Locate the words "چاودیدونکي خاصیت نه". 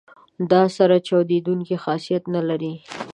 1.07-2.41